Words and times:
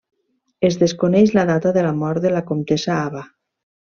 Es 0.69 0.77
desconeix 0.83 1.33
la 1.35 1.43
data 1.51 1.75
de 1.77 1.83
la 1.89 1.93
mort 1.99 2.25
de 2.25 2.33
la 2.37 2.43
comtessa 2.49 2.93
Ava. 2.97 3.25